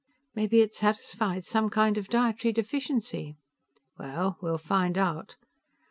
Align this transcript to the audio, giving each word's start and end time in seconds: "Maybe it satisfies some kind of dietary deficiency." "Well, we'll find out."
"Maybe 0.33 0.61
it 0.61 0.73
satisfies 0.73 1.45
some 1.47 1.69
kind 1.69 1.95
of 1.95 2.07
dietary 2.07 2.51
deficiency." 2.53 3.37
"Well, 3.99 4.39
we'll 4.41 4.57
find 4.57 4.97
out." 4.97 5.35